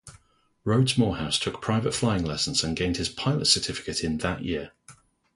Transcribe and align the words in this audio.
Rhodes-Moorhouse 0.63 1.37
took 1.37 1.61
private 1.61 1.93
flying 1.93 2.25
lessons 2.25 2.63
and 2.63 2.75
gained 2.75 2.97
his 2.97 3.07
pilot's 3.07 3.51
certificate 3.53 4.03
in 4.03 4.17
that 4.17 4.43
year. 4.43 4.71